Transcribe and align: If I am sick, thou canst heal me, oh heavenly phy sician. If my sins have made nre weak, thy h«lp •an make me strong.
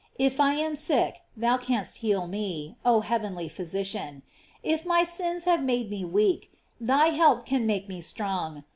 If 0.17 0.39
I 0.39 0.55
am 0.55 0.75
sick, 0.75 1.21
thou 1.37 1.57
canst 1.57 1.97
heal 1.97 2.25
me, 2.25 2.75
oh 2.83 3.01
heavenly 3.01 3.47
phy 3.47 3.65
sician. 3.65 4.23
If 4.63 4.83
my 4.83 5.03
sins 5.03 5.43
have 5.43 5.61
made 5.61 5.91
nre 5.91 6.11
weak, 6.11 6.51
thy 6.79 7.09
h«lp 7.09 7.45
•an 7.49 7.65
make 7.67 7.87
me 7.87 8.01
strong. 8.01 8.63